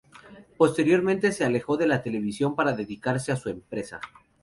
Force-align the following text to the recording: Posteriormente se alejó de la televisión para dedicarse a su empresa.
Posteriormente 0.57 1.31
se 1.31 1.45
alejó 1.45 1.77
de 1.77 1.85
la 1.85 2.01
televisión 2.01 2.55
para 2.55 2.73
dedicarse 2.73 3.31
a 3.31 3.35
su 3.37 3.49
empresa. 3.49 4.01